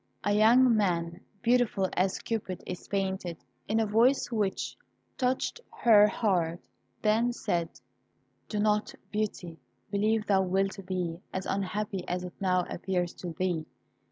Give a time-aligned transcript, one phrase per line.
[0.23, 4.75] A young man, beautiful as Cupid is painted, in a voice which
[5.15, 6.59] touched her heart,
[7.03, 7.69] then said
[8.49, 9.59] "Do not, Beauty,
[9.91, 13.67] believe thou wilt be as unhappy as it now appears to thee.